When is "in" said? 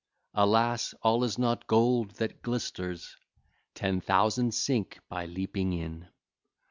5.73-6.07